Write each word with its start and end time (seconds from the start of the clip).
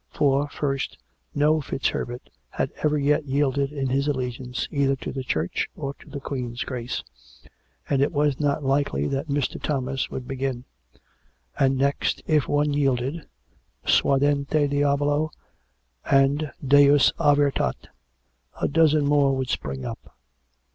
For, 0.09 0.49
first, 0.49 0.97
no 1.35 1.61
FitzHerbert 1.61 2.31
had 2.49 2.71
ever 2.77 2.97
yet 2.97 3.25
yielded 3.25 3.71
in 3.71 3.89
his 3.89 4.07
allegiance 4.07 4.67
either 4.71 4.95
to 4.95 5.11
the 5.11 5.21
Church 5.23 5.69
or 5.75 5.93
to 5.99 6.09
the 6.09 6.19
Queen's 6.19 6.63
Grace; 6.63 7.03
and 7.87 8.01
it 8.01 8.11
was 8.11 8.39
not 8.39 8.63
likely 8.63 9.05
that 9.09 9.27
Mr. 9.27 9.61
Thomas 9.61 10.09
would 10.09 10.27
begin: 10.27 10.63
and, 11.55 11.77
next, 11.77 12.23
if 12.25 12.47
one 12.47 12.73
yielded 12.73 13.27
{suadente 13.85 14.67
diabolo, 14.71 15.29
and 16.03 16.51
Deus 16.65 17.11
avertat!) 17.19 17.89
a 18.59 18.67
dozen 18.67 19.05
more 19.05 19.35
would 19.35 19.49
spring 19.49 19.85
up. 19.85 20.17